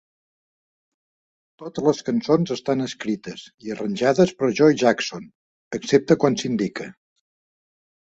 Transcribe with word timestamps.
Totes 1.63 1.85
les 1.89 1.99
cançons 2.07 2.55
estan 2.57 2.83
escrites 2.87 3.45
i 3.67 3.77
arranjades 3.77 4.35
per 4.43 4.53
Joe 4.63 4.81
Jackson, 4.87 5.31
excepte 5.83 6.23
quan 6.25 6.43
s'indica. 6.45 6.93